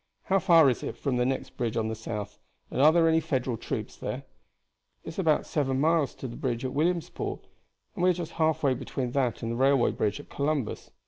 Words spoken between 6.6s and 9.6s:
at Williamsport, we are just halfway between that and the